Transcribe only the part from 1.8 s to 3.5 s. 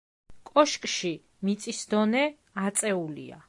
დონე აწეულია.